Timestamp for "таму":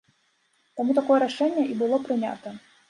0.79-0.95